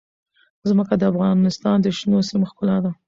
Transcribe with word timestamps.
ځمکه 0.69 0.93
د 0.97 1.03
افغانستان 1.11 1.77
د 1.81 1.87
شنو 1.97 2.19
سیمو 2.29 2.49
ښکلا 2.51 2.77
ده. 2.83 2.91